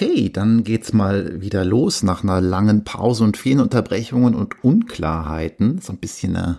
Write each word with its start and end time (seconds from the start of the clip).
Okay, 0.00 0.30
dann 0.30 0.64
geht's 0.64 0.94
mal 0.94 1.42
wieder 1.42 1.62
los 1.62 2.02
nach 2.02 2.22
einer 2.22 2.40
langen 2.40 2.84
Pause 2.84 3.22
und 3.22 3.36
vielen 3.36 3.60
Unterbrechungen 3.60 4.34
und 4.34 4.64
Unklarheiten. 4.64 5.78
So 5.82 5.92
ein 5.92 5.98
bisschen 5.98 6.36
äh, 6.36 6.54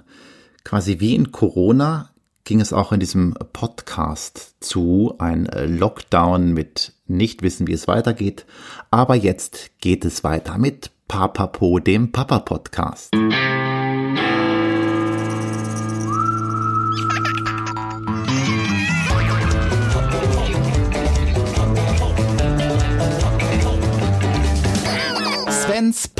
quasi 0.64 1.00
wie 1.00 1.16
in 1.16 1.32
Corona 1.32 2.12
ging 2.44 2.62
es 2.62 2.72
auch 2.72 2.92
in 2.92 3.00
diesem 3.00 3.34
Podcast 3.52 4.58
zu. 4.60 5.16
Ein 5.18 5.48
äh, 5.48 5.66
Lockdown 5.66 6.54
mit 6.54 6.94
nicht 7.08 7.42
wissen, 7.42 7.66
wie 7.66 7.74
es 7.74 7.88
weitergeht. 7.88 8.46
Aber 8.92 9.16
jetzt 9.16 9.71
geht 9.80 10.05
es 10.05 10.23
weiter 10.23 10.60
mit 10.60 10.92
Papapo, 11.08 11.80
dem 11.80 12.12
Papa 12.12 12.42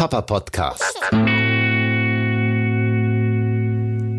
Papa 0.02 0.22
Podcast. 0.24 1.00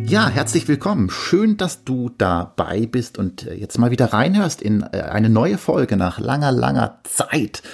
Ja, 0.08 0.28
herzlich 0.28 0.68
willkommen. 0.68 1.10
Schön, 1.10 1.56
dass 1.56 1.82
du 1.82 2.08
dabei 2.16 2.86
bist 2.86 3.18
und 3.18 3.48
äh, 3.48 3.54
jetzt 3.54 3.80
mal 3.80 3.90
wieder 3.90 4.12
reinhörst 4.12 4.62
in 4.62 4.84
äh, 4.92 5.00
eine 5.00 5.28
neue 5.28 5.58
Folge. 5.58 5.96
Nach 5.96 6.20
langer, 6.20 6.52
langer 6.52 7.00
Zeit 7.02 7.64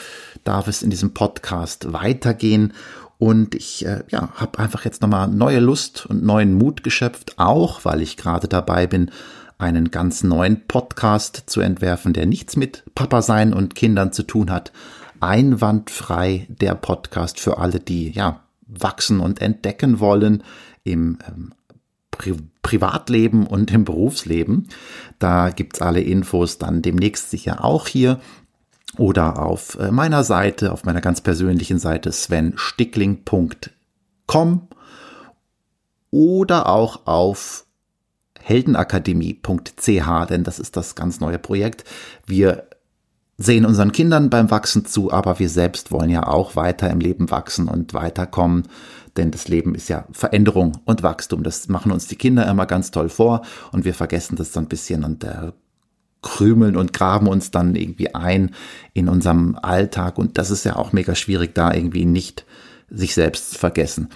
darf 0.43 0.69
es 0.69 0.83
in 0.83 0.89
diesem 0.89 1.13
Podcast 1.13 1.93
weitergehen. 1.93 2.73
Und 3.19 3.55
ich 3.55 3.85
äh, 3.85 4.05
ja, 4.09 4.31
habe 4.37 4.59
einfach 4.59 4.87
jetzt 4.87 5.03
nochmal 5.03 5.29
neue 5.29 5.61
Lust 5.61 6.07
und 6.07 6.23
neuen 6.25 6.55
Mut 6.55 6.83
geschöpft, 6.83 7.35
auch 7.37 7.85
weil 7.85 8.01
ich 8.01 8.17
gerade 8.17 8.49
dabei 8.49 8.87
bin, 8.87 9.11
einen 9.59 9.91
ganz 9.91 10.23
neuen 10.23 10.67
Podcast 10.67 11.43
zu 11.45 11.61
entwerfen, 11.61 12.15
der 12.15 12.25
nichts 12.25 12.57
mit 12.57 12.85
Papa 12.95 13.21
sein 13.21 13.53
und 13.53 13.75
Kindern 13.75 14.13
zu 14.13 14.23
tun 14.23 14.51
hat, 14.51 14.73
einwandfrei 15.21 16.47
der 16.49 16.75
Podcast 16.75 17.41
für 17.41 17.59
alle, 17.59 17.81
die 17.81 18.11
ja 18.11 18.43
wachsen 18.67 19.21
und 19.21 19.41
entdecken 19.41 20.01
wollen 20.01 20.43
im 20.85 21.19
ähm, 21.27 21.55
Pri 22.11 22.35
Privatleben 22.63 23.47
und 23.47 23.71
im 23.71 23.87
Berufsleben. 23.87 24.69
Da 25.19 25.49
gibt's 25.51 25.81
alle 25.81 26.03
Infos 26.03 26.59
dann 26.59 26.83
demnächst 26.83 27.31
sicher 27.31 27.65
auch 27.65 27.87
hier 27.87 28.21
oder 28.99 29.39
auf 29.39 29.79
äh, 29.79 29.91
meiner 29.91 30.23
Seite, 30.25 30.73
auf 30.73 30.85
meiner 30.85 31.01
ganz 31.01 31.23
persönlichen 31.23 31.79
Seite 31.79 32.13
svenstickling.com 32.13 34.69
oder 36.11 36.69
auch 36.69 37.07
auf 37.07 37.65
heldenakademie.ch, 38.41 40.27
denn 40.29 40.45
das 40.45 40.59
ist 40.59 40.77
das 40.77 40.95
ganz 40.95 41.21
neue 41.21 41.39
Projekt. 41.39 41.85
Wir 42.27 42.68
sehen 43.39 43.65
unseren 43.65 43.93
Kindern 43.93 44.31
beim 44.31 44.51
Wachsen 44.51 44.85
zu, 44.85 45.13
aber 45.13 45.39
wir 45.39 45.49
selbst 45.49 45.93
wollen 45.93 46.11
ja 46.11 46.27
auch 46.27 46.57
weiter 46.57 46.91
im 46.91 46.99
Leben 46.99 47.31
wachsen 47.31 47.69
und 47.69 47.95
weiterkommen, 47.95 48.65
denn 49.17 49.31
das 49.31 49.47
Leben 49.47 49.77
ist 49.77 49.89
ja 49.89 50.07
Veränderung 50.11 50.79
und 50.85 51.05
Wachstum. 51.05 51.45
Das 51.45 51.69
machen 51.69 51.93
uns 51.93 52.09
die 52.09 52.17
Kinder 52.17 52.49
immer 52.49 52.67
ganz 52.67 52.91
toll 52.91 53.09
vor 53.09 53.43
und 53.71 53.85
wir 53.85 53.95
vergessen 53.95 54.37
das 54.37 54.53
so 54.53 54.59
ein 54.59 54.67
bisschen 54.67 55.05
und 55.05 55.23
äh, 55.23 55.53
krümeln 56.21 56.77
und 56.77 56.93
graben 56.93 57.29
uns 57.29 57.53
dann 57.53 57.77
irgendwie 57.77 58.13
ein 58.13 58.55
in 58.93 59.09
unserem 59.09 59.57
Alltag 59.63 60.19
und 60.19 60.37
das 60.37 60.51
ist 60.51 60.65
ja 60.65 60.75
auch 60.75 60.93
mega 60.93 61.15
schwierig, 61.15 61.55
da 61.55 61.73
irgendwie 61.73 62.05
nicht 62.05 62.45
sich 62.91 63.15
selbst 63.15 63.53
zu 63.53 63.59
vergessen. 63.59 64.09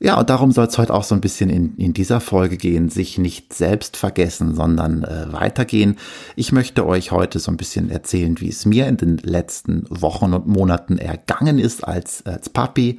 Ja, 0.00 0.18
und 0.18 0.28
darum 0.28 0.50
soll 0.50 0.66
es 0.66 0.76
heute 0.76 0.92
auch 0.92 1.04
so 1.04 1.14
ein 1.14 1.20
bisschen 1.20 1.48
in, 1.50 1.76
in 1.76 1.94
dieser 1.94 2.20
Folge 2.20 2.56
gehen, 2.56 2.88
sich 2.88 3.16
nicht 3.16 3.54
selbst 3.54 3.96
vergessen, 3.96 4.54
sondern 4.54 5.04
äh, 5.04 5.32
weitergehen. 5.32 5.96
Ich 6.34 6.50
möchte 6.50 6.84
euch 6.84 7.12
heute 7.12 7.38
so 7.38 7.52
ein 7.52 7.56
bisschen 7.56 7.90
erzählen, 7.90 8.40
wie 8.40 8.48
es 8.48 8.66
mir 8.66 8.88
in 8.88 8.96
den 8.96 9.18
letzten 9.18 9.84
Wochen 9.88 10.34
und 10.34 10.48
Monaten 10.48 10.98
ergangen 10.98 11.58
ist 11.58 11.86
als, 11.86 12.26
als 12.26 12.48
Papi, 12.48 12.98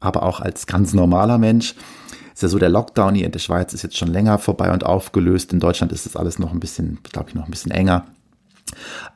aber 0.00 0.22
auch 0.22 0.40
als 0.40 0.66
ganz 0.66 0.94
normaler 0.94 1.36
Mensch. 1.36 1.74
Ist 2.32 2.42
ja 2.42 2.48
so, 2.48 2.58
der 2.58 2.70
Lockdown 2.70 3.14
hier 3.14 3.26
in 3.26 3.32
der 3.32 3.38
Schweiz 3.38 3.74
ist 3.74 3.82
jetzt 3.82 3.96
schon 3.96 4.08
länger 4.08 4.38
vorbei 4.38 4.72
und 4.72 4.84
aufgelöst. 4.84 5.52
In 5.52 5.60
Deutschland 5.60 5.92
ist 5.92 6.06
das 6.06 6.16
alles 6.16 6.38
noch 6.38 6.52
ein 6.52 6.58
bisschen, 6.58 6.98
glaube 7.04 7.28
ich, 7.28 7.34
noch 7.34 7.44
ein 7.44 7.50
bisschen 7.50 7.70
enger. 7.70 8.06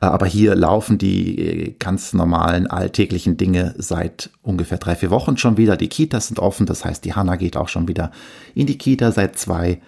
Äh, 0.01 0.05
aber 0.05 0.25
hier 0.25 0.55
laufen 0.55 0.97
die 0.97 1.39
äh, 1.39 1.75
ganz 1.79 2.13
normalen 2.13 2.67
alltäglichen 2.67 3.37
Dinge 3.37 3.75
seit 3.77 4.29
ungefähr 4.41 4.77
drei, 4.77 4.95
vier 4.95 5.09
Wochen 5.09 5.37
schon 5.37 5.57
wieder. 5.57 5.77
Die 5.77 5.89
Kitas 5.89 6.27
sind 6.27 6.39
offen, 6.39 6.65
das 6.65 6.85
heißt, 6.85 7.05
die 7.05 7.13
Hanna 7.13 7.35
geht 7.35 7.57
auch 7.57 7.69
schon 7.69 7.87
wieder 7.87 8.11
in 8.55 8.67
die 8.67 8.77
Kita 8.77 9.11
seit 9.11 9.37
zwei, 9.37 9.81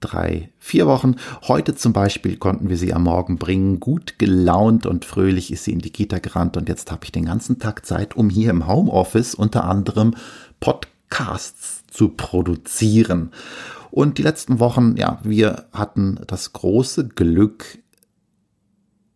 drei, 0.00 0.50
vier 0.58 0.86
Wochen. 0.86 1.16
Heute 1.48 1.74
zum 1.74 1.92
Beispiel 1.92 2.36
konnten 2.36 2.68
wir 2.68 2.76
sie 2.76 2.92
am 2.92 3.04
Morgen 3.04 3.38
bringen. 3.38 3.80
Gut 3.80 4.18
gelaunt 4.18 4.86
und 4.86 5.04
fröhlich 5.04 5.52
ist 5.52 5.64
sie 5.64 5.72
in 5.72 5.80
die 5.80 5.90
Kita 5.90 6.18
gerannt 6.18 6.56
und 6.56 6.68
jetzt 6.68 6.90
habe 6.92 7.04
ich 7.04 7.12
den 7.12 7.24
ganzen 7.24 7.58
Tag 7.58 7.86
Zeit, 7.86 8.16
um 8.16 8.30
hier 8.30 8.50
im 8.50 8.66
Homeoffice 8.66 9.34
unter 9.34 9.64
anderem 9.64 10.14
Podcasts 10.60 11.84
zu 11.90 12.08
produzieren. 12.08 13.30
Und 13.90 14.18
die 14.18 14.22
letzten 14.22 14.58
Wochen, 14.58 14.96
ja, 14.96 15.20
wir 15.22 15.66
hatten 15.72 16.18
das 16.26 16.52
große 16.52 17.08
Glück, 17.08 17.78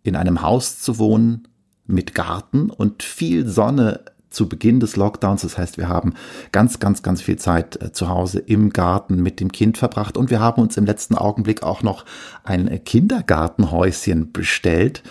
in 0.02 0.16
einem 0.16 0.42
Haus 0.42 0.80
zu 0.80 0.98
wohnen 0.98 1.48
mit 1.86 2.14
Garten 2.14 2.70
und 2.70 3.02
viel 3.02 3.46
Sonne 3.46 4.00
zu 4.30 4.48
Beginn 4.48 4.78
des 4.78 4.96
Lockdowns. 4.96 5.42
Das 5.42 5.56
heißt, 5.56 5.78
wir 5.78 5.88
haben 5.88 6.14
ganz, 6.52 6.78
ganz, 6.78 7.02
ganz 7.02 7.22
viel 7.22 7.36
Zeit 7.36 7.80
äh, 7.82 7.92
zu 7.92 8.08
Hause 8.08 8.40
im 8.40 8.70
Garten 8.70 9.22
mit 9.22 9.40
dem 9.40 9.52
Kind 9.52 9.78
verbracht 9.78 10.16
und 10.16 10.30
wir 10.30 10.40
haben 10.40 10.60
uns 10.60 10.76
im 10.76 10.84
letzten 10.84 11.14
Augenblick 11.14 11.62
auch 11.62 11.82
noch 11.82 12.04
ein 12.44 12.84
Kindergartenhäuschen 12.84 14.32
bestellt, 14.32 15.02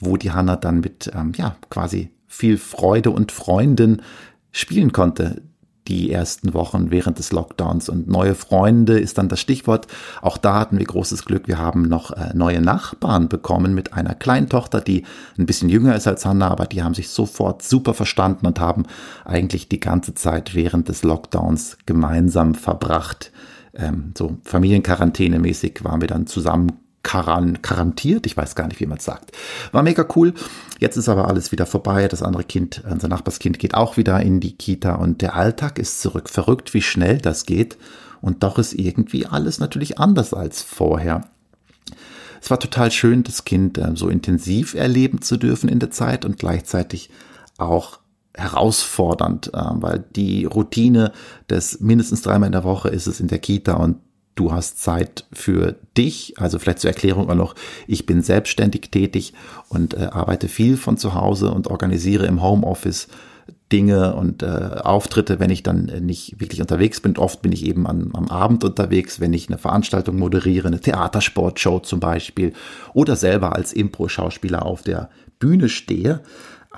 wo 0.00 0.16
die 0.16 0.32
Hanna 0.32 0.56
dann 0.56 0.80
mit, 0.80 1.10
ähm, 1.14 1.32
ja, 1.36 1.56
quasi 1.70 2.10
viel 2.26 2.58
Freude 2.58 3.10
und 3.10 3.30
Freundin 3.30 4.02
spielen 4.50 4.92
konnte 4.92 5.42
die 5.88 6.10
ersten 6.10 6.54
Wochen 6.54 6.90
während 6.90 7.18
des 7.18 7.32
Lockdowns. 7.32 7.88
Und 7.88 8.08
neue 8.08 8.34
Freunde 8.34 8.98
ist 8.98 9.18
dann 9.18 9.28
das 9.28 9.40
Stichwort. 9.40 9.86
Auch 10.22 10.38
da 10.38 10.60
hatten 10.60 10.78
wir 10.78 10.86
großes 10.86 11.24
Glück. 11.24 11.46
Wir 11.46 11.58
haben 11.58 11.82
noch 11.82 12.10
äh, 12.12 12.32
neue 12.34 12.60
Nachbarn 12.60 13.28
bekommen 13.28 13.74
mit 13.74 13.92
einer 13.92 14.14
Kleintochter, 14.14 14.80
die 14.80 15.04
ein 15.38 15.46
bisschen 15.46 15.68
jünger 15.68 15.94
ist 15.94 16.06
als 16.06 16.24
Hannah, 16.24 16.48
aber 16.48 16.66
die 16.66 16.82
haben 16.82 16.94
sich 16.94 17.10
sofort 17.10 17.62
super 17.62 17.94
verstanden 17.94 18.46
und 18.46 18.60
haben 18.60 18.84
eigentlich 19.24 19.68
die 19.68 19.80
ganze 19.80 20.14
Zeit 20.14 20.54
während 20.54 20.88
des 20.88 21.02
Lockdowns 21.02 21.76
gemeinsam 21.86 22.54
verbracht. 22.54 23.30
Ähm, 23.74 24.12
so 24.16 24.38
Familienquarantäne 24.44 25.38
mäßig 25.38 25.84
waren 25.84 26.00
wir 26.00 26.08
dann 26.08 26.26
zusammen 26.26 26.83
karan 27.04 27.62
karantiert, 27.62 28.26
ich 28.26 28.36
weiß 28.36 28.56
gar 28.56 28.66
nicht, 28.66 28.80
wie 28.80 28.86
man 28.86 28.98
es 28.98 29.04
sagt. 29.04 29.30
War 29.70 29.84
mega 29.84 30.04
cool. 30.16 30.34
Jetzt 30.80 30.96
ist 30.96 31.08
aber 31.08 31.28
alles 31.28 31.52
wieder 31.52 31.66
vorbei. 31.66 32.08
Das 32.08 32.22
andere 32.22 32.42
Kind, 32.42 32.82
unser 32.90 33.06
Nachbarskind 33.06 33.60
geht 33.60 33.74
auch 33.74 33.96
wieder 33.96 34.20
in 34.20 34.40
die 34.40 34.56
Kita 34.56 34.96
und 34.96 35.22
der 35.22 35.36
Alltag 35.36 35.78
ist 35.78 36.00
zurück. 36.00 36.28
Verrückt, 36.28 36.74
wie 36.74 36.82
schnell 36.82 37.18
das 37.18 37.46
geht. 37.46 37.78
Und 38.20 38.42
doch 38.42 38.58
ist 38.58 38.72
irgendwie 38.72 39.26
alles 39.26 39.60
natürlich 39.60 39.98
anders 39.98 40.34
als 40.34 40.62
vorher. 40.62 41.28
Es 42.40 42.50
war 42.50 42.58
total 42.58 42.90
schön, 42.90 43.22
das 43.22 43.44
Kind 43.44 43.78
äh, 43.78 43.92
so 43.94 44.08
intensiv 44.08 44.74
erleben 44.74 45.22
zu 45.22 45.36
dürfen 45.36 45.68
in 45.68 45.78
der 45.78 45.90
Zeit 45.90 46.24
und 46.24 46.38
gleichzeitig 46.38 47.10
auch 47.58 48.00
herausfordernd, 48.34 49.52
äh, 49.54 49.60
weil 49.74 50.04
die 50.16 50.44
Routine 50.44 51.12
des 51.48 51.80
mindestens 51.80 52.22
dreimal 52.22 52.48
in 52.48 52.52
der 52.52 52.64
Woche 52.64 52.88
ist 52.88 53.06
es 53.06 53.20
in 53.20 53.28
der 53.28 53.38
Kita 53.38 53.74
und 53.74 53.96
du 54.34 54.52
hast 54.52 54.82
Zeit 54.82 55.26
für 55.32 55.76
dich. 55.96 56.34
Also 56.38 56.58
vielleicht 56.58 56.80
zur 56.80 56.90
Erklärung 56.90 57.30
auch 57.30 57.34
noch, 57.34 57.54
ich 57.86 58.06
bin 58.06 58.22
selbstständig 58.22 58.90
tätig 58.90 59.32
und 59.68 59.94
äh, 59.94 60.08
arbeite 60.10 60.48
viel 60.48 60.76
von 60.76 60.96
zu 60.96 61.14
Hause 61.14 61.50
und 61.50 61.68
organisiere 61.68 62.26
im 62.26 62.42
Homeoffice 62.42 63.08
Dinge 63.72 64.14
und 64.14 64.42
äh, 64.42 64.46
Auftritte, 64.82 65.40
wenn 65.40 65.50
ich 65.50 65.62
dann 65.62 65.86
nicht 66.00 66.38
wirklich 66.38 66.60
unterwegs 66.60 67.00
bin. 67.00 67.16
Oft 67.16 67.42
bin 67.42 67.52
ich 67.52 67.64
eben 67.64 67.86
an, 67.86 68.10
am 68.12 68.28
Abend 68.28 68.62
unterwegs, 68.62 69.20
wenn 69.20 69.32
ich 69.32 69.48
eine 69.48 69.58
Veranstaltung 69.58 70.18
moderiere, 70.18 70.68
eine 70.68 70.80
Theatersportshow 70.80 71.80
zum 71.80 71.98
Beispiel 71.98 72.52
oder 72.92 73.16
selber 73.16 73.54
als 73.56 73.72
Impro-Schauspieler 73.72 74.64
auf 74.64 74.82
der 74.82 75.10
Bühne 75.38 75.68
stehe. 75.68 76.20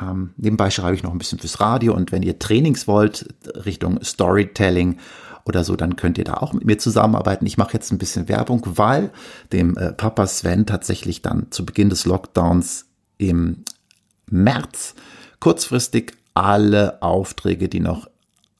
Ähm, 0.00 0.30
nebenbei 0.36 0.70
schreibe 0.70 0.94
ich 0.94 1.02
noch 1.02 1.12
ein 1.12 1.18
bisschen 1.18 1.38
fürs 1.38 1.60
Radio 1.60 1.94
und 1.94 2.12
wenn 2.12 2.22
ihr 2.22 2.38
Trainings 2.38 2.86
wollt, 2.86 3.28
Richtung 3.64 4.02
Storytelling 4.02 4.98
oder 5.46 5.64
so, 5.64 5.76
dann 5.76 5.96
könnt 5.96 6.18
ihr 6.18 6.24
da 6.24 6.34
auch 6.34 6.52
mit 6.52 6.64
mir 6.64 6.78
zusammenarbeiten. 6.78 7.46
Ich 7.46 7.56
mache 7.56 7.74
jetzt 7.74 7.92
ein 7.92 7.98
bisschen 7.98 8.28
Werbung, 8.28 8.62
weil 8.66 9.10
dem 9.52 9.76
äh, 9.76 9.92
Papa 9.92 10.26
Sven 10.26 10.66
tatsächlich 10.66 11.22
dann 11.22 11.46
zu 11.50 11.64
Beginn 11.64 11.88
des 11.88 12.04
Lockdowns 12.04 12.86
im 13.16 13.64
März 14.28 14.94
kurzfristig 15.40 16.12
alle 16.34 17.00
Aufträge, 17.02 17.68
die 17.68 17.80
noch 17.80 18.08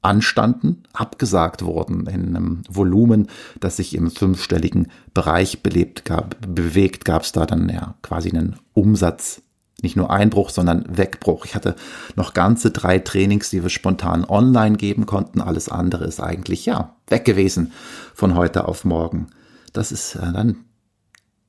anstanden, 0.01 0.83
abgesagt 0.93 1.63
wurden 1.63 2.07
in 2.07 2.35
einem 2.35 2.61
Volumen, 2.69 3.27
das 3.59 3.77
sich 3.77 3.93
im 3.93 4.09
fünfstelligen 4.09 4.87
Bereich 5.13 5.63
belebt 5.63 6.05
gab, 6.05 6.37
bewegt, 6.47 7.03
gab 7.03 7.23
es 7.23 7.33
da 7.33 7.45
dann 7.45 7.67
ja 7.69 7.95
quasi 8.01 8.29
einen 8.29 8.55
Umsatz 8.73 9.41
nicht 9.81 9.95
nur 9.95 10.09
Einbruch, 10.09 10.49
sondern 10.49 10.85
Wegbruch. 10.97 11.45
Ich 11.45 11.55
hatte 11.55 11.75
noch 12.15 12.33
ganze 12.33 12.71
drei 12.71 12.99
Trainings, 12.99 13.49
die 13.51 13.61
wir 13.61 13.69
spontan 13.69 14.25
online 14.25 14.75
geben 14.75 15.05
konnten. 15.05 15.39
Alles 15.39 15.69
andere 15.69 16.05
ist 16.05 16.19
eigentlich, 16.19 16.65
ja, 16.65 16.95
weg 17.07 17.25
gewesen 17.25 17.71
von 18.15 18.35
heute 18.35 18.67
auf 18.67 18.85
morgen. 18.85 19.27
Das 19.73 19.91
ist 19.91 20.15
äh, 20.15 20.33
dann 20.33 20.57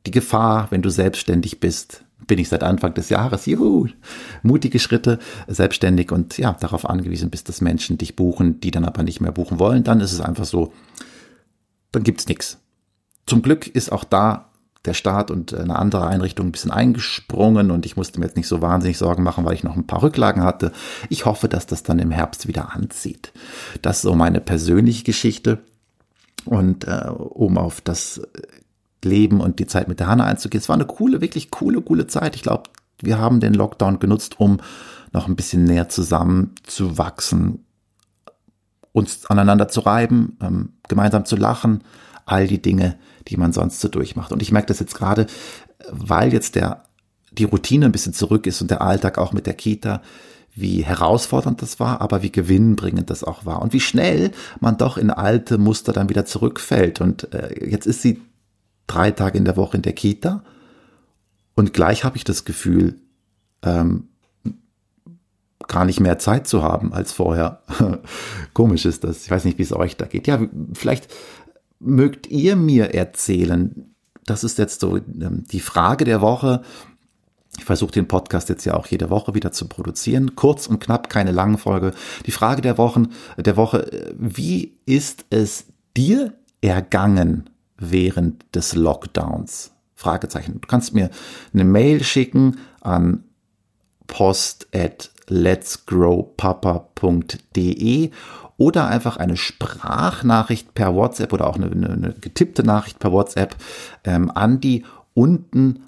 die 0.04 0.10
Gefahr, 0.10 0.68
wenn 0.70 0.82
du 0.82 0.90
selbstständig 0.90 1.60
bist, 1.60 2.04
bin 2.26 2.38
ich 2.38 2.48
seit 2.50 2.62
Anfang 2.62 2.92
des 2.94 3.08
Jahres. 3.08 3.46
Juhu! 3.46 3.88
Mutige 4.42 4.78
Schritte, 4.78 5.18
selbstständig 5.46 6.12
und 6.12 6.36
ja, 6.36 6.52
darauf 6.60 6.88
angewiesen 6.88 7.30
bist, 7.30 7.48
dass 7.48 7.62
Menschen 7.62 7.96
dich 7.96 8.14
buchen, 8.14 8.60
die 8.60 8.70
dann 8.70 8.84
aber 8.84 9.02
nicht 9.02 9.20
mehr 9.20 9.32
buchen 9.32 9.58
wollen. 9.58 9.84
Dann 9.84 10.00
ist 10.00 10.12
es 10.12 10.20
einfach 10.20 10.44
so, 10.44 10.72
dann 11.92 12.02
gibt's 12.02 12.28
nichts. 12.28 12.58
Zum 13.26 13.40
Glück 13.40 13.66
ist 13.66 13.90
auch 13.90 14.04
da 14.04 14.47
der 14.84 14.94
Staat 14.94 15.30
und 15.30 15.52
eine 15.54 15.76
andere 15.76 16.06
Einrichtung 16.06 16.46
ein 16.46 16.52
bisschen 16.52 16.70
eingesprungen 16.70 17.70
und 17.70 17.84
ich 17.84 17.96
musste 17.96 18.20
mir 18.20 18.26
jetzt 18.26 18.36
nicht 18.36 18.48
so 18.48 18.62
wahnsinnig 18.62 18.96
Sorgen 18.96 19.22
machen, 19.22 19.44
weil 19.44 19.54
ich 19.54 19.64
noch 19.64 19.76
ein 19.76 19.86
paar 19.86 20.02
Rücklagen 20.02 20.42
hatte. 20.42 20.72
Ich 21.08 21.24
hoffe, 21.24 21.48
dass 21.48 21.66
das 21.66 21.82
dann 21.82 21.98
im 21.98 22.10
Herbst 22.10 22.46
wieder 22.46 22.74
anzieht. 22.74 23.32
Das 23.82 23.96
ist 23.96 24.02
so 24.02 24.14
meine 24.14 24.40
persönliche 24.40 25.04
Geschichte. 25.04 25.58
Und 26.44 26.84
äh, 26.86 27.08
um 27.10 27.58
auf 27.58 27.80
das 27.80 28.22
Leben 29.04 29.40
und 29.40 29.58
die 29.58 29.66
Zeit 29.66 29.88
mit 29.88 30.00
der 30.00 30.06
Hanna 30.06 30.24
einzugehen, 30.24 30.60
es 30.60 30.68
war 30.68 30.76
eine 30.76 30.86
coole, 30.86 31.20
wirklich 31.20 31.50
coole, 31.50 31.82
coole 31.82 32.06
Zeit. 32.06 32.36
Ich 32.36 32.42
glaube, 32.42 32.70
wir 33.00 33.18
haben 33.18 33.40
den 33.40 33.54
Lockdown 33.54 33.98
genutzt, 33.98 34.40
um 34.40 34.58
noch 35.12 35.28
ein 35.28 35.36
bisschen 35.36 35.64
näher 35.64 35.88
zusammenzuwachsen, 35.88 37.64
uns 38.92 39.26
aneinander 39.26 39.68
zu 39.68 39.80
reiben, 39.80 40.36
ähm, 40.40 40.72
gemeinsam 40.88 41.24
zu 41.24 41.36
lachen, 41.36 41.82
all 42.30 42.46
die 42.46 42.62
Dinge, 42.62 42.98
die 43.28 43.36
man 43.36 43.52
sonst 43.52 43.80
so 43.80 43.88
durchmacht. 43.88 44.32
Und 44.32 44.42
ich 44.42 44.52
merke 44.52 44.68
das 44.68 44.80
jetzt 44.80 44.94
gerade, 44.94 45.26
weil 45.90 46.32
jetzt 46.32 46.54
der, 46.54 46.84
die 47.32 47.44
Routine 47.44 47.86
ein 47.86 47.92
bisschen 47.92 48.14
zurück 48.14 48.46
ist 48.46 48.60
und 48.60 48.70
der 48.70 48.82
Alltag 48.82 49.18
auch 49.18 49.32
mit 49.32 49.46
der 49.46 49.54
Kita, 49.54 50.02
wie 50.54 50.84
herausfordernd 50.84 51.62
das 51.62 51.78
war, 51.78 52.00
aber 52.00 52.22
wie 52.22 52.32
gewinnbringend 52.32 53.10
das 53.10 53.22
auch 53.22 53.46
war 53.46 53.62
und 53.62 53.72
wie 53.72 53.80
schnell 53.80 54.32
man 54.60 54.76
doch 54.76 54.96
in 54.96 55.10
alte 55.10 55.56
Muster 55.56 55.92
dann 55.92 56.08
wieder 56.08 56.24
zurückfällt. 56.24 57.00
Und 57.00 57.32
äh, 57.32 57.68
jetzt 57.68 57.86
ist 57.86 58.02
sie 58.02 58.20
drei 58.86 59.12
Tage 59.12 59.38
in 59.38 59.44
der 59.44 59.56
Woche 59.56 59.76
in 59.76 59.82
der 59.82 59.92
Kita 59.92 60.42
und 61.54 61.72
gleich 61.72 62.04
habe 62.04 62.16
ich 62.16 62.24
das 62.24 62.44
Gefühl, 62.44 63.00
ähm, 63.62 64.08
gar 65.66 65.84
nicht 65.84 66.00
mehr 66.00 66.18
Zeit 66.18 66.46
zu 66.46 66.62
haben 66.62 66.92
als 66.92 67.12
vorher. 67.12 67.62
Komisch 68.54 68.84
ist 68.84 69.04
das. 69.04 69.24
Ich 69.24 69.30
weiß 69.30 69.44
nicht, 69.44 69.58
wie 69.58 69.62
es 69.62 69.72
euch 69.72 69.96
da 69.96 70.06
geht. 70.06 70.26
Ja, 70.26 70.40
vielleicht 70.72 71.08
mögt 71.80 72.26
ihr 72.28 72.56
mir 72.56 72.94
erzählen, 72.94 73.94
das 74.24 74.44
ist 74.44 74.58
jetzt 74.58 74.80
so 74.80 74.96
ähm, 74.96 75.44
die 75.50 75.60
Frage 75.60 76.04
der 76.04 76.20
Woche. 76.20 76.62
Ich 77.56 77.64
versuche 77.64 77.92
den 77.92 78.08
Podcast 78.08 78.48
jetzt 78.48 78.64
ja 78.64 78.74
auch 78.74 78.86
jede 78.86 79.10
Woche 79.10 79.34
wieder 79.34 79.52
zu 79.52 79.68
produzieren. 79.68 80.36
Kurz 80.36 80.66
und 80.66 80.80
knapp, 80.80 81.08
keine 81.08 81.32
lange 81.32 81.58
Folge. 81.58 81.92
Die 82.26 82.30
Frage 82.30 82.62
der 82.62 82.78
Wochen, 82.78 83.08
der 83.36 83.56
Woche, 83.56 84.14
wie 84.16 84.78
ist 84.86 85.24
es 85.30 85.66
dir 85.96 86.34
ergangen 86.60 87.50
während 87.78 88.54
des 88.54 88.74
Lockdowns? 88.74 89.72
Fragezeichen. 89.94 90.60
Du 90.60 90.68
kannst 90.68 90.94
mir 90.94 91.10
eine 91.52 91.64
Mail 91.64 92.04
schicken 92.04 92.58
an 92.80 93.24
post 94.06 94.68
oder 98.58 98.88
einfach 98.88 99.16
eine 99.16 99.38
Sprachnachricht 99.38 100.74
per 100.74 100.94
WhatsApp 100.94 101.32
oder 101.32 101.46
auch 101.46 101.56
eine, 101.56 101.66
eine 101.70 102.14
getippte 102.20 102.64
Nachricht 102.64 102.98
per 102.98 103.12
WhatsApp 103.12 103.56
ähm, 104.04 104.30
an 104.34 104.60
die 104.60 104.84
unten 105.14 105.80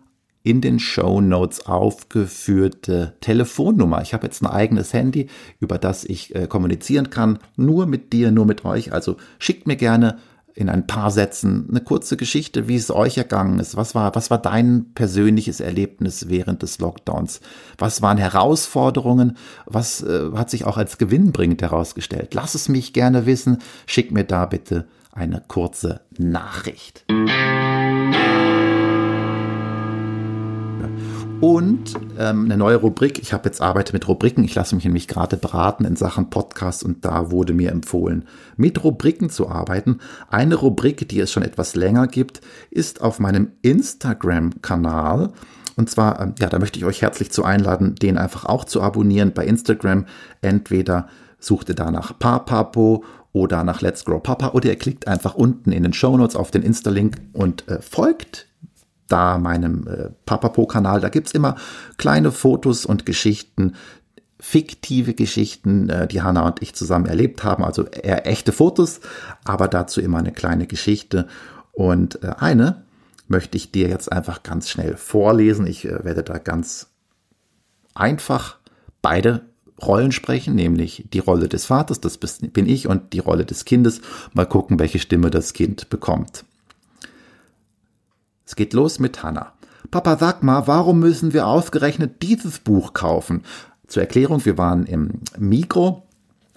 in 0.43 0.63
den 0.63 0.79
Show 0.79 1.21
Notes 1.21 1.67
aufgeführte 1.67 3.15
Telefonnummer. 3.21 4.01
Ich 4.01 4.15
habe 4.15 4.27
jetzt 4.27 4.41
ein 4.41 4.47
eigenes 4.47 4.95
Handy, 4.95 5.29
über 5.59 5.77
das 5.77 6.05
ich 6.05 6.35
äh, 6.35 6.47
kommunizieren 6.47 7.11
kann, 7.11 7.41
nur 7.57 7.87
mit 7.87 8.15
dir, 8.15 8.31
nur 8.31 8.47
mit 8.47 8.65
euch. 8.65 8.93
Also 8.93 9.17
schickt 9.39 9.67
mir 9.67 9.77
gerne 9.77 10.19
in 10.55 10.69
ein 10.69 10.87
paar 10.87 11.11
Sätzen 11.11 11.67
eine 11.71 11.81
kurze 11.81 12.17
Geschichte, 12.17 12.69
wie 12.69 12.77
es 12.77 12.91
euch 12.91 13.19
ergangen 13.19 13.59
ist. 13.59 13.77
Was 13.77 13.95
war, 13.95 14.15
was 14.15 14.31
war 14.31 14.39
dein 14.39 14.93
persönliches 14.95 15.61
Erlebnis 15.61 16.29
während 16.29 16.63
des 16.63 16.79
Lockdowns? 16.79 17.41
Was 17.79 18.03
waren 18.03 18.19
Herausforderungen? 18.19 19.37
Was 19.67 20.03
äh, 20.03 20.31
hat 20.35 20.51
sich 20.51 20.65
auch 20.65 20.77
als 20.77 20.99
gewinnbringend 20.99 21.63
herausgestellt? 21.63 22.35
Lass 22.35 22.55
es 22.55 22.69
mich 22.69 22.93
gerne 22.93 23.27
wissen. 23.27 23.59
Schick 23.87 24.13
mir 24.13 24.25
da 24.25 24.47
bitte 24.47 24.87
eine 25.13 25.43
kurze 25.47 26.01
Nachricht. 26.19 27.05
Und 31.41 31.95
ähm, 32.19 32.45
eine 32.45 32.57
neue 32.57 32.77
Rubrik. 32.77 33.19
Ich 33.19 33.33
habe 33.33 33.49
jetzt 33.49 33.63
arbeite 33.63 33.93
mit 33.93 34.07
Rubriken. 34.07 34.45
Ich 34.45 34.55
lasse 34.55 34.75
mich 34.75 34.85
nämlich 34.85 35.09
gerade 35.09 35.37
beraten 35.37 35.85
in 35.85 35.97
Sachen 35.97 36.29
Podcast 36.29 36.85
und 36.85 37.05
da 37.05 37.31
wurde 37.31 37.55
mir 37.55 37.71
empfohlen, 37.71 38.27
mit 38.57 38.85
Rubriken 38.85 39.31
zu 39.31 39.49
arbeiten. 39.49 40.01
Eine 40.29 40.57
Rubrik, 40.57 41.09
die 41.09 41.21
es 41.21 41.33
schon 41.33 41.43
etwas 41.43 41.75
länger 41.75 42.07
gibt, 42.09 42.43
ist 42.71 43.01
auf 43.01 43.19
meinem 43.21 43.53
Instagram-Kanal. 43.63 45.33
Und 45.77 45.89
zwar, 45.89 46.21
ähm, 46.21 46.35
ja, 46.39 46.51
da 46.51 46.59
möchte 46.59 46.79
ich 46.79 46.85
euch 46.85 47.01
herzlich 47.01 47.31
zu 47.31 47.43
einladen, 47.43 47.95
den 47.95 48.19
einfach 48.19 48.45
auch 48.45 48.65
zu 48.65 48.83
abonnieren 48.83 49.33
bei 49.33 49.47
Instagram. 49.47 50.05
Entweder 50.43 51.09
sucht 51.39 51.71
ihr 51.71 51.75
da 51.75 51.91
nach 51.91 52.19
Papapo 52.19 53.03
oder 53.33 53.65
nach 53.65 53.81
Let's 53.81 54.05
Grow 54.05 54.23
Papa 54.23 54.49
oder 54.49 54.69
ihr 54.69 54.77
klickt 54.77 55.09
einfach 55.09 55.37
unten 55.37 55.73
in 55.73 55.85
den 55.85 55.95
Show 55.95 56.17
Notes 56.17 56.37
auf 56.37 56.51
den 56.51 56.63
Insta-Link 56.63 57.17
und 57.33 57.67
äh, 57.69 57.81
folgt 57.81 58.50
da 59.11 59.39
meinem 59.39 59.87
äh, 59.87 60.11
Papapo-Kanal. 60.27 61.01
Da 61.01 61.09
gibt's 61.09 61.33
immer 61.33 61.57
kleine 61.99 62.33
Fotos 62.33 62.87
und 62.87 63.07
Geschichten, 63.07 63.75
fiktive 64.39 65.15
Geschichten, 65.15 65.89
äh, 65.89 66.09
die 66.09 66.23
Hanna 66.23 66.47
und 66.47 66.63
ich 66.63 66.75
zusammen 66.75 67.07
erlebt 67.07 67.45
haben. 67.45 67.65
Also 67.65 67.85
eher 67.85 68.27
echte 68.27 68.53
Fotos, 68.53 69.01
aber 69.45 69.69
dazu 69.69 70.01
immer 70.01 70.19
eine 70.19 70.33
kleine 70.33 70.67
Geschichte. 70.67 71.27
Und 71.73 72.23
äh, 72.23 72.35
eine 72.39 72.85
möchte 73.29 73.57
ich 73.57 73.71
dir 73.71 73.89
jetzt 73.89 74.11
einfach 74.11 74.43
ganz 74.43 74.69
schnell 74.69 74.97
vorlesen. 74.97 75.67
Ich 75.67 75.85
äh, 75.85 76.05
werde 76.05 76.23
da 76.23 76.39
ganz 76.39 76.89
einfach 77.95 78.59
beide 79.03 79.43
Rollen 79.83 80.13
sprechen, 80.13 80.55
nämlich 80.55 81.07
die 81.13 81.21
Rolle 81.21 81.49
des 81.49 81.67
Vaters, 81.67 82.01
das 82.01 82.19
bin 82.19 82.69
ich, 82.69 82.87
und 82.87 83.13
die 83.15 83.19
Rolle 83.19 83.47
des 83.47 83.65
Kindes. 83.65 84.01
Mal 84.35 84.47
gucken, 84.47 84.79
welche 84.79 84.99
Stimme 84.99 85.31
das 85.31 85.55
Kind 85.55 85.89
bekommt. 85.89 86.45
Es 88.51 88.57
geht 88.57 88.73
los 88.73 88.99
mit 88.99 89.23
Hannah. 89.23 89.53
Papa, 89.93 90.17
sag 90.19 90.43
mal, 90.43 90.67
warum 90.67 90.99
müssen 90.99 91.33
wir 91.33 91.47
ausgerechnet 91.47 92.21
dieses 92.21 92.59
Buch 92.59 92.95
kaufen? 92.95 93.45
Zur 93.87 94.03
Erklärung, 94.03 94.45
wir 94.45 94.59
waren 94.59 94.87
im 94.87 95.21
Mikro 95.39 96.03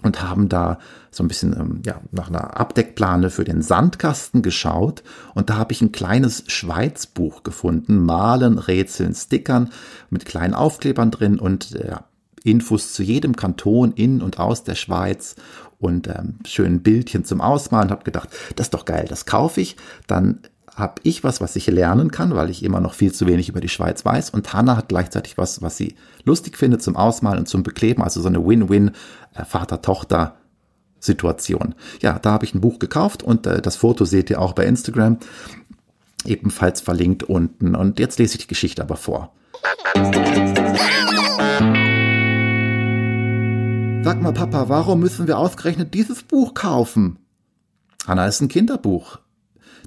und 0.01 0.23
haben 0.23 0.49
da 0.49 0.79
so 1.11 1.23
ein 1.23 1.27
bisschen 1.27 1.53
ähm, 1.53 1.81
ja, 1.85 2.01
nach 2.09 2.29
einer 2.29 2.59
Abdeckplane 2.59 3.29
für 3.29 3.43
den 3.43 3.61
Sandkasten 3.61 4.41
geschaut 4.41 5.03
und 5.35 5.51
da 5.51 5.57
habe 5.57 5.71
ich 5.71 5.83
ein 5.83 5.91
kleines 5.91 6.45
Schweizbuch 6.47 7.43
gefunden, 7.43 8.03
Malen, 8.03 8.57
Rätseln, 8.57 9.13
Stickern 9.13 9.69
mit 10.09 10.25
kleinen 10.25 10.55
Aufklebern 10.55 11.11
drin 11.11 11.37
und 11.37 11.75
äh, 11.75 11.97
Infos 12.43 12.93
zu 12.93 13.03
jedem 13.03 13.35
Kanton 13.35 13.93
in 13.93 14.23
und 14.23 14.39
aus 14.39 14.63
der 14.63 14.75
Schweiz 14.75 15.35
und 15.77 16.07
ähm, 16.07 16.39
schönen 16.47 16.81
Bildchen 16.81 17.23
zum 17.23 17.39
Ausmalen. 17.39 17.91
Habe 17.91 18.03
gedacht, 18.03 18.29
das 18.55 18.67
ist 18.67 18.73
doch 18.73 18.85
geil, 18.85 19.05
das 19.07 19.27
kaufe 19.27 19.61
ich. 19.61 19.75
Dann 20.07 20.39
habe 20.75 20.95
ich 21.03 21.23
was, 21.23 21.39
was 21.39 21.55
ich 21.55 21.67
lernen 21.67 22.11
kann, 22.11 22.35
weil 22.35 22.49
ich 22.49 22.63
immer 22.63 22.79
noch 22.79 22.93
viel 22.93 23.13
zu 23.13 23.27
wenig 23.27 23.49
über 23.49 23.61
die 23.61 23.69
Schweiz 23.69 24.03
weiß. 24.03 24.31
Und 24.31 24.53
Hanna 24.53 24.75
hat 24.75 24.89
gleichzeitig 24.89 25.37
was, 25.37 25.61
was 25.61 25.77
sie 25.77 25.95
lustig 26.23 26.57
findet 26.57 26.81
zum 26.81 26.95
Ausmalen 26.95 27.39
und 27.39 27.47
zum 27.47 27.63
Bekleben. 27.63 28.03
Also 28.03 28.21
so 28.21 28.27
eine 28.27 28.45
Win-Win 28.45 28.91
äh. 29.35 30.27
Situation. 30.99 31.75
Ja, 32.01 32.17
da 32.17 32.31
habe 32.31 32.45
ich 32.45 32.55
ein 32.55 32.61
Buch 32.61 32.79
gekauft 32.79 33.23
und 33.23 33.45
äh, 33.45 33.61
das 33.61 33.75
Foto 33.75 34.05
seht 34.05 34.29
ihr 34.29 34.41
auch 34.41 34.53
bei 34.53 34.65
Instagram, 34.65 35.17
ebenfalls 36.25 36.81
verlinkt 36.81 37.23
unten. 37.23 37.75
Und 37.75 37.99
jetzt 37.99 38.19
lese 38.19 38.35
ich 38.35 38.43
die 38.43 38.47
Geschichte 38.47 38.81
aber 38.81 38.95
vor. 38.95 39.33
Sag 44.03 44.21
mal, 44.21 44.33
Papa, 44.33 44.69
warum 44.69 44.99
müssen 44.99 45.27
wir 45.27 45.37
ausgerechnet 45.37 45.93
dieses 45.93 46.23
Buch 46.23 46.53
kaufen? 46.53 47.19
Hanna 48.07 48.25
ist 48.25 48.41
ein 48.41 48.49
Kinderbuch. 48.49 49.19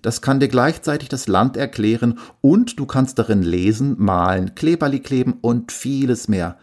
Das 0.06 0.22
kann 0.22 0.38
dir 0.38 0.46
gleichzeitig 0.46 1.08
das 1.08 1.26
Land 1.26 1.56
erklären 1.56 2.20
und 2.40 2.78
du 2.78 2.86
kannst 2.86 3.18
darin 3.18 3.42
lesen, 3.42 3.96
malen, 3.98 4.54
Kleberli 4.54 5.00
kleben 5.00 5.32
und 5.40 5.72
vieles 5.72 6.28
mehr. 6.28 6.58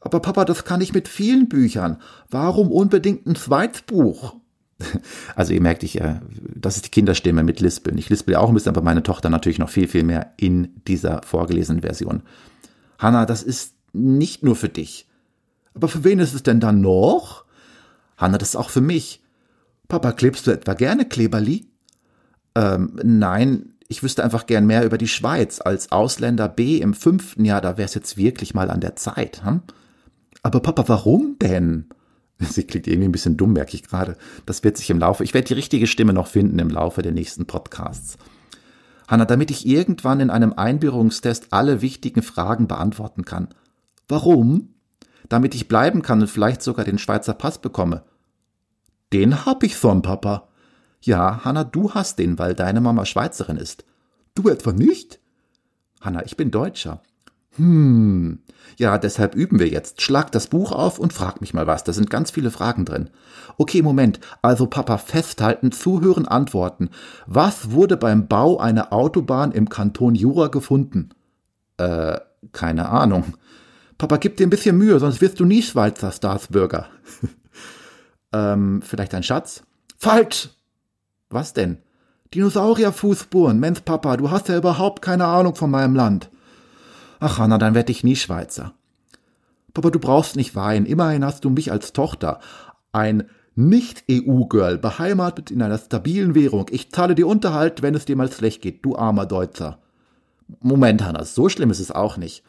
Aber 0.00 0.18
Papa, 0.18 0.44
das 0.44 0.64
kann 0.64 0.80
ich 0.80 0.92
mit 0.92 1.06
vielen 1.06 1.48
Büchern. 1.48 1.98
Warum 2.28 2.72
unbedingt 2.72 3.24
ein 3.24 3.36
zweites 3.36 3.82
Buch? 3.82 4.34
Also 5.36 5.52
ihr 5.52 5.60
merkt, 5.60 5.84
ich, 5.84 6.00
äh, 6.00 6.16
das 6.56 6.74
ist 6.74 6.86
die 6.86 6.90
Kinderstimme 6.90 7.44
mit 7.44 7.60
Lispeln. 7.60 7.98
Ich 7.98 8.08
lispel 8.08 8.34
auch 8.34 8.48
ein 8.48 8.54
bisschen, 8.54 8.74
aber 8.74 8.82
meine 8.82 9.04
Tochter 9.04 9.30
natürlich 9.30 9.60
noch 9.60 9.70
viel, 9.70 9.86
viel 9.86 10.02
mehr 10.02 10.32
in 10.36 10.82
dieser 10.88 11.22
vorgelesenen 11.22 11.82
Version. 11.82 12.24
Hanna, 12.98 13.26
das 13.26 13.44
ist 13.44 13.74
nicht 13.92 14.42
nur 14.42 14.56
für 14.56 14.70
dich. 14.70 15.06
Aber 15.74 15.86
für 15.86 16.02
wen 16.02 16.18
ist 16.18 16.34
es 16.34 16.42
denn 16.42 16.58
dann 16.58 16.80
noch? 16.80 17.44
Hanna, 18.16 18.38
das 18.38 18.48
ist 18.48 18.56
auch 18.56 18.70
für 18.70 18.80
mich. 18.80 19.22
Papa, 19.86 20.10
klebst 20.10 20.48
du 20.48 20.50
etwa 20.50 20.74
gerne 20.74 21.04
Kleberli? 21.04 21.68
Ähm, 22.56 22.98
nein, 23.04 23.74
ich 23.86 24.02
wüsste 24.02 24.24
einfach 24.24 24.46
gern 24.46 24.66
mehr 24.66 24.84
über 24.84 24.98
die 24.98 25.08
Schweiz. 25.08 25.60
Als 25.60 25.92
Ausländer 25.92 26.48
B 26.48 26.78
im 26.78 26.94
fünften 26.94 27.44
Jahr, 27.44 27.60
da 27.60 27.76
wäre 27.76 27.84
es 27.84 27.94
jetzt 27.94 28.16
wirklich 28.16 28.54
mal 28.54 28.70
an 28.70 28.80
der 28.80 28.96
Zeit. 28.96 29.44
Hm? 29.44 29.60
Aber 30.42 30.60
Papa, 30.60 30.88
warum 30.88 31.36
denn? 31.40 31.86
Sie 32.38 32.64
klingt 32.64 32.86
irgendwie 32.86 33.08
ein 33.08 33.12
bisschen 33.12 33.36
dumm, 33.36 33.52
merke 33.52 33.74
ich 33.74 33.84
gerade. 33.84 34.16
Das 34.46 34.64
wird 34.64 34.78
sich 34.78 34.88
im 34.90 34.98
Laufe, 34.98 35.22
ich 35.22 35.34
werde 35.34 35.46
die 35.46 35.54
richtige 35.54 35.86
Stimme 35.86 36.14
noch 36.14 36.26
finden 36.26 36.58
im 36.58 36.70
Laufe 36.70 37.02
der 37.02 37.12
nächsten 37.12 37.46
Podcasts. 37.46 38.16
Hanna, 39.06 39.26
damit 39.26 39.50
ich 39.50 39.66
irgendwann 39.66 40.20
in 40.20 40.30
einem 40.30 40.54
Einbürgerungstest 40.54 41.48
alle 41.52 41.82
wichtigen 41.82 42.22
Fragen 42.22 42.66
beantworten 42.66 43.24
kann. 43.24 43.48
Warum? 44.08 44.74
Damit 45.28 45.54
ich 45.54 45.68
bleiben 45.68 46.02
kann 46.02 46.22
und 46.22 46.28
vielleicht 46.28 46.62
sogar 46.62 46.84
den 46.84 46.98
Schweizer 46.98 47.34
Pass 47.34 47.58
bekomme. 47.58 48.02
Den 49.12 49.44
hab 49.46 49.62
ich 49.62 49.76
schon, 49.76 50.02
Papa. 50.02 50.45
Ja, 51.00 51.44
Hanna, 51.44 51.64
du 51.64 51.92
hast 51.94 52.18
den, 52.18 52.38
weil 52.38 52.54
deine 52.54 52.80
Mama 52.80 53.04
Schweizerin 53.04 53.56
ist. 53.56 53.84
Du 54.34 54.48
etwa 54.48 54.72
nicht? 54.72 55.20
Hanna, 56.00 56.24
ich 56.24 56.36
bin 56.36 56.50
Deutscher. 56.50 57.00
Hm. 57.56 58.40
Ja, 58.76 58.98
deshalb 58.98 59.34
üben 59.34 59.58
wir 59.58 59.68
jetzt. 59.68 60.02
Schlag 60.02 60.30
das 60.32 60.48
Buch 60.48 60.72
auf 60.72 60.98
und 60.98 61.12
frag 61.12 61.40
mich 61.40 61.54
mal 61.54 61.66
was. 61.66 61.84
Da 61.84 61.92
sind 61.92 62.10
ganz 62.10 62.30
viele 62.30 62.50
Fragen 62.50 62.84
drin. 62.84 63.10
Okay, 63.56 63.80
Moment. 63.80 64.20
Also 64.42 64.66
Papa 64.66 64.98
festhalten, 64.98 65.72
zuhören, 65.72 66.28
antworten. 66.28 66.90
Was 67.26 67.70
wurde 67.70 67.96
beim 67.96 68.28
Bau 68.28 68.58
einer 68.58 68.92
Autobahn 68.92 69.52
im 69.52 69.68
Kanton 69.68 70.14
Jura 70.14 70.48
gefunden? 70.48 71.10
Äh, 71.78 72.18
keine 72.52 72.90
Ahnung. 72.90 73.34
Papa, 73.96 74.18
gib 74.18 74.36
dir 74.36 74.46
ein 74.46 74.50
bisschen 74.50 74.76
Mühe, 74.76 74.98
sonst 74.98 75.22
wirst 75.22 75.40
du 75.40 75.46
nie 75.46 75.62
Schweizer 75.62 76.12
Staatsbürger. 76.12 76.86
ähm, 78.32 78.82
vielleicht 78.82 79.14
ein 79.14 79.22
Schatz? 79.22 79.62
Falsch! 79.96 80.50
Was 81.30 81.52
denn? 81.52 81.78
Dinosaurierfußspuren. 82.34 83.58
Mensch, 83.58 83.80
Papa, 83.80 84.16
du 84.16 84.30
hast 84.30 84.48
ja 84.48 84.56
überhaupt 84.56 85.02
keine 85.02 85.26
Ahnung 85.26 85.54
von 85.54 85.70
meinem 85.70 85.94
Land. 85.94 86.30
Ach, 87.20 87.38
Hanna, 87.38 87.58
dann 87.58 87.74
werd 87.74 87.90
ich 87.90 88.04
nie 88.04 88.16
Schweizer. 88.16 88.74
Papa, 89.72 89.90
du 89.90 89.98
brauchst 89.98 90.36
nicht 90.36 90.54
weinen. 90.54 90.86
Immerhin 90.86 91.24
hast 91.24 91.44
du 91.44 91.50
mich 91.50 91.70
als 91.70 91.92
Tochter. 91.92 92.40
Ein 92.92 93.28
Nicht-EU-Girl, 93.54 94.78
beheimatet 94.78 95.50
in 95.50 95.62
einer 95.62 95.78
stabilen 95.78 96.34
Währung. 96.34 96.66
Ich 96.70 96.90
zahle 96.92 97.14
dir 97.14 97.26
Unterhalt, 97.26 97.82
wenn 97.82 97.94
es 97.94 98.04
dir 98.04 98.16
mal 98.16 98.30
schlecht 98.30 98.62
geht, 98.62 98.84
du 98.84 98.96
armer 98.96 99.26
Deutscher. 99.26 99.78
Moment, 100.60 101.02
Hanna, 101.02 101.24
so 101.24 101.48
schlimm 101.48 101.70
ist 101.70 101.80
es 101.80 101.90
auch 101.90 102.16
nicht. 102.16 102.42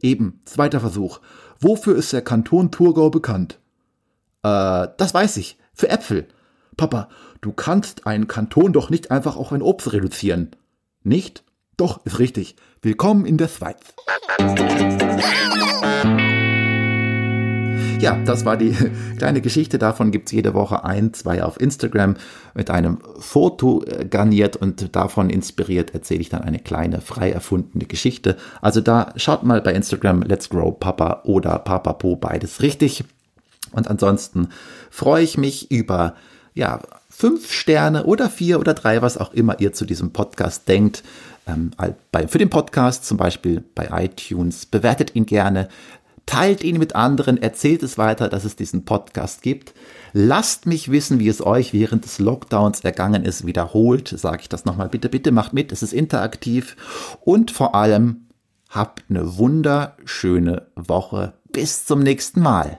Eben, 0.00 0.40
zweiter 0.44 0.80
Versuch. 0.80 1.20
Wofür 1.60 1.96
ist 1.96 2.12
der 2.12 2.22
Kanton 2.22 2.70
Thurgau 2.70 3.10
bekannt? 3.10 3.58
Äh, 4.42 4.88
das 4.96 5.14
weiß 5.14 5.36
ich. 5.38 5.58
Für 5.74 5.88
Äpfel. 5.88 6.28
Papa, 6.78 7.08
du 7.40 7.52
kannst 7.52 8.06
einen 8.06 8.28
Kanton 8.28 8.72
doch 8.72 8.88
nicht 8.88 9.10
einfach 9.10 9.36
auf 9.36 9.52
ein 9.52 9.62
Obst 9.62 9.92
reduzieren. 9.92 10.52
Nicht? 11.02 11.42
Doch, 11.76 12.06
ist 12.06 12.20
richtig. 12.20 12.54
Willkommen 12.82 13.26
in 13.26 13.36
der 13.36 13.48
Schweiz. 13.48 13.80
Ja, 17.98 18.16
das 18.24 18.44
war 18.44 18.56
die 18.56 18.76
kleine 19.18 19.40
Geschichte. 19.40 19.80
Davon 19.80 20.12
gibt's 20.12 20.30
jede 20.30 20.54
Woche 20.54 20.84
ein, 20.84 21.12
zwei 21.14 21.42
auf 21.42 21.60
Instagram 21.60 22.14
mit 22.54 22.70
einem 22.70 23.00
Foto 23.18 23.82
äh, 23.82 24.04
garniert 24.04 24.54
und 24.54 24.94
davon 24.94 25.30
inspiriert 25.30 25.94
erzähle 25.94 26.20
ich 26.20 26.28
dann 26.28 26.42
eine 26.42 26.60
kleine 26.60 27.00
frei 27.00 27.32
erfundene 27.32 27.86
Geschichte. 27.86 28.36
Also 28.62 28.80
da 28.80 29.12
schaut 29.16 29.42
mal 29.42 29.60
bei 29.62 29.72
Instagram 29.72 30.22
Let's 30.22 30.48
Grow 30.48 30.78
Papa 30.78 31.22
oder 31.24 31.58
Papapo, 31.58 32.14
beides 32.14 32.62
richtig. 32.62 33.02
Und 33.72 33.88
ansonsten 33.88 34.50
freue 34.90 35.24
ich 35.24 35.36
mich 35.36 35.72
über 35.72 36.14
ja, 36.58 36.80
fünf 37.08 37.52
Sterne 37.52 38.04
oder 38.04 38.28
vier 38.28 38.58
oder 38.58 38.74
drei, 38.74 39.00
was 39.00 39.16
auch 39.16 39.32
immer 39.32 39.60
ihr 39.60 39.72
zu 39.72 39.84
diesem 39.84 40.12
Podcast 40.12 40.68
denkt. 40.68 41.04
Ähm, 41.46 41.70
für 42.26 42.38
den 42.38 42.50
Podcast 42.50 43.06
zum 43.06 43.16
Beispiel 43.16 43.64
bei 43.74 43.88
iTunes. 44.04 44.66
Bewertet 44.66 45.14
ihn 45.14 45.24
gerne, 45.24 45.68
teilt 46.26 46.64
ihn 46.64 46.78
mit 46.78 46.96
anderen, 46.96 47.40
erzählt 47.40 47.84
es 47.84 47.96
weiter, 47.96 48.28
dass 48.28 48.44
es 48.44 48.56
diesen 48.56 48.84
Podcast 48.84 49.42
gibt. 49.42 49.72
Lasst 50.12 50.66
mich 50.66 50.90
wissen, 50.90 51.20
wie 51.20 51.28
es 51.28 51.44
euch 51.46 51.72
während 51.72 52.04
des 52.04 52.18
Lockdowns 52.18 52.80
ergangen 52.80 53.24
ist. 53.24 53.46
Wiederholt 53.46 54.08
sage 54.08 54.38
ich 54.40 54.48
das 54.48 54.64
nochmal. 54.64 54.88
Bitte, 54.88 55.08
bitte 55.08 55.30
macht 55.30 55.52
mit. 55.52 55.70
Es 55.70 55.84
ist 55.84 55.92
interaktiv. 55.92 56.76
Und 57.20 57.52
vor 57.52 57.76
allem 57.76 58.26
habt 58.68 59.04
eine 59.08 59.38
wunderschöne 59.38 60.66
Woche. 60.74 61.34
Bis 61.52 61.86
zum 61.86 62.00
nächsten 62.00 62.40
Mal. 62.40 62.76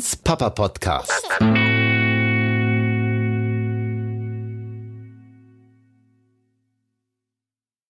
Papa 0.00 0.50
Podcast. 0.50 1.79